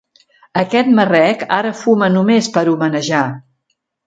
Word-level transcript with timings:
Aquest 0.61 0.87
marrec, 0.99 1.43
ara 1.57 1.75
fuma 1.83 2.09
només 2.15 2.51
per 2.57 2.65
homenejar. 2.73 3.23